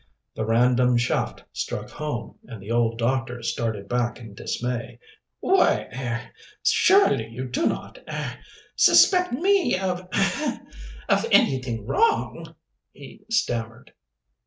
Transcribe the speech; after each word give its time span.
The 0.33 0.45
random 0.47 0.97
shaft 0.97 1.43
struck 1.53 1.91
home, 1.91 2.39
and 2.47 2.59
the 2.59 2.71
old 2.71 2.97
doctor 2.97 3.43
started 3.43 3.87
back 3.87 4.17
in 4.19 4.33
dismay. 4.33 4.97
"Why 5.41 5.89
er 5.95 6.31
surely 6.63 7.27
you 7.27 7.45
do 7.47 7.67
not 7.67 7.99
er 8.11 8.39
suspect 8.75 9.31
me 9.31 9.77
of 9.77 10.07
ahem 10.11 10.65
of 11.07 11.27
anything 11.31 11.85
wrong?" 11.85 12.55
he 12.91 13.25
stammered. 13.29 13.93